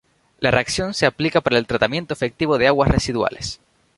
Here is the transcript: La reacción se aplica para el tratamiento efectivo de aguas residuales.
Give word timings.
La 0.39 0.49
reacción 0.49 0.95
se 0.95 1.05
aplica 1.05 1.41
para 1.41 1.59
el 1.59 1.67
tratamiento 1.67 2.11
efectivo 2.15 2.57
de 2.57 2.65
aguas 2.65 2.89
residuales. 2.89 3.59